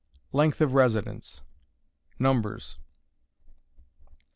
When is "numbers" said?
2.17-2.79